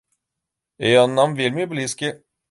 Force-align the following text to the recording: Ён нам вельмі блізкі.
Ён 1.01 1.13
нам 1.19 1.35
вельмі 1.41 1.67
блізкі. 1.75 2.09